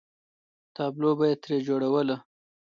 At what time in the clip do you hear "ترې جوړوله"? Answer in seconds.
1.41-2.15